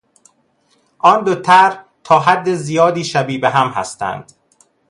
آن 0.99 1.23
دو 1.23 1.35
طرح 1.35 1.83
تا 2.03 2.19
حد 2.19 2.53
زیادی 2.53 3.03
شبیه 3.05 3.39
به 3.41 3.49
هم 3.49 3.67
هستند. 3.67 4.31